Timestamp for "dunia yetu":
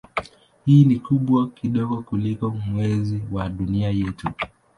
3.49-4.27